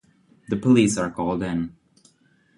The 0.49 0.57
police 0.57 0.97
are 0.97 1.11
called 1.11 1.43
in. 1.43 1.75